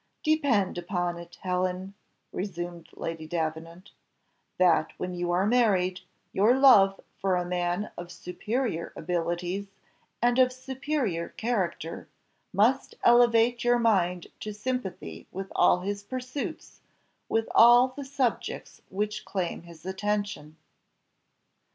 [0.23, 1.93] "Depend upon it, Helen,"
[2.31, 3.91] resumed Lady Davenant,
[4.57, 6.01] "that when you are married,
[6.33, 9.67] your love for a man of superior abilities,
[10.19, 12.07] and of superior character,
[12.51, 16.81] must elevate your mind to sympathy with all his pursuits,
[17.29, 20.57] with all the subjects which claim his attention."